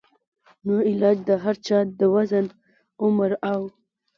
نو 0.65 0.75
علاج 0.89 1.17
د 1.29 1.31
هر 1.43 1.55
چا 1.67 1.77
د 1.99 2.01
وزن، 2.15 2.45
عمر 3.03 3.31
او 3.51 3.61